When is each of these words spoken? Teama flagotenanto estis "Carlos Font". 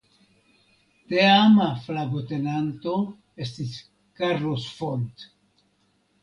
Teama 1.11 1.67
flagotenanto 1.83 2.95
estis 3.45 3.77
"Carlos 4.23 4.67
Font". 4.81 5.29